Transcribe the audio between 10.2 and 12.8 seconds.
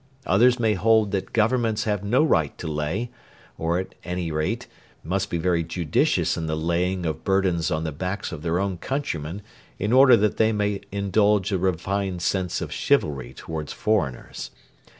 they may indulge a refined sense of